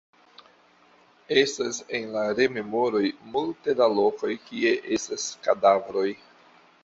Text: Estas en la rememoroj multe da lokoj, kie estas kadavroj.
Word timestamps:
Estas 1.41 1.81
en 1.97 2.07
la 2.15 2.23
rememoroj 2.39 3.03
multe 3.35 3.77
da 3.81 3.87
lokoj, 3.99 4.33
kie 4.47 4.75
estas 4.99 5.27
kadavroj. 5.49 6.09